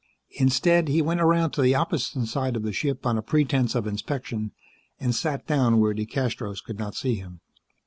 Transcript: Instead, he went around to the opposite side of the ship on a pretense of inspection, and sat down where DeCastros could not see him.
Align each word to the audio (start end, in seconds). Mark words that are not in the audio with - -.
Instead, 0.39 0.87
he 0.87 0.99
went 0.99 1.21
around 1.21 1.51
to 1.51 1.61
the 1.61 1.75
opposite 1.75 2.25
side 2.25 2.55
of 2.55 2.63
the 2.63 2.73
ship 2.73 3.05
on 3.05 3.19
a 3.19 3.21
pretense 3.21 3.75
of 3.75 3.85
inspection, 3.85 4.51
and 4.99 5.13
sat 5.13 5.45
down 5.45 5.79
where 5.79 5.93
DeCastros 5.93 6.59
could 6.63 6.79
not 6.79 6.95
see 6.95 7.17
him. 7.17 7.39